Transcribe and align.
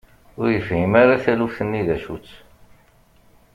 Ur 0.39 0.47
yefhim 0.51 0.93
ara 1.01 1.23
taluft-nni 1.23 1.81
d 1.87 1.89
acu-tt. 1.95 2.29